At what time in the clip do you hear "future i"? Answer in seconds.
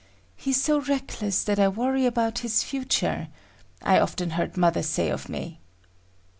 2.63-3.99